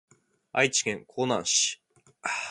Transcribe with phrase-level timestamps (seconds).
[0.51, 1.79] 愛知県江南市